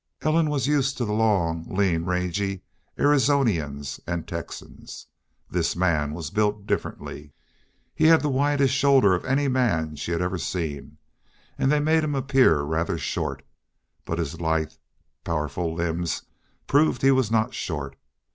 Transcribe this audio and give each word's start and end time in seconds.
Ellen 0.23 0.49
was 0.49 0.65
used 0.65 0.97
to 0.97 1.05
the 1.05 1.13
long, 1.13 1.63
lean, 1.69 2.05
rangy 2.05 2.63
Arizonians 2.97 3.99
and 4.07 4.27
Texans. 4.27 5.05
This 5.51 5.75
man 5.75 6.15
was 6.15 6.31
built 6.31 6.65
differently. 6.65 7.33
He 7.93 8.05
had 8.05 8.21
the 8.23 8.27
widest 8.29 8.73
shoulders 8.73 9.17
of 9.17 9.25
any 9.25 9.47
man 9.47 9.95
she 9.95 10.11
had 10.11 10.19
ever 10.19 10.39
seen, 10.39 10.97
and 11.55 11.71
they 11.71 11.79
made 11.79 12.03
him 12.03 12.15
appear 12.15 12.61
rather 12.63 12.97
short. 12.97 13.43
But 14.03 14.17
his 14.17 14.41
lithe, 14.41 14.71
powerful 15.23 15.71
limbs 15.75 16.23
proved 16.65 17.03
he 17.03 17.11
was 17.11 17.29
not 17.29 17.53
short. 17.53 17.95